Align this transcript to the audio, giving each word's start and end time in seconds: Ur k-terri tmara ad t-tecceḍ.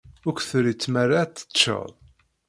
Ur 0.27 0.33
k-terri 0.37 0.73
tmara 0.75 1.15
ad 1.21 1.31
t-tecceḍ. 1.31 1.89